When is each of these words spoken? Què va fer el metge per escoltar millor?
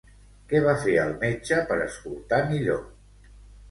Què 0.53 0.61
va 0.67 0.73
fer 0.85 0.95
el 1.03 1.13
metge 1.25 1.61
per 1.71 1.81
escoltar 1.87 2.43
millor? 2.53 2.85